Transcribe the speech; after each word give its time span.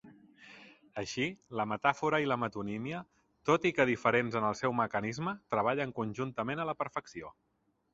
Així, 1.01 1.27
la 1.61 1.65
metàfora 1.73 2.21
i 2.25 2.31
la 2.33 2.39
metonímia, 2.45 3.03
tot 3.53 3.69
i 3.71 3.75
que 3.79 3.89
diferents 3.93 4.41
en 4.43 4.51
el 4.51 4.61
seu 4.65 4.77
mecanisme, 4.83 5.39
treballen 5.57 5.99
conjuntament 6.03 6.63
a 6.69 6.73
la 6.73 6.81
perfecció. 6.85 7.37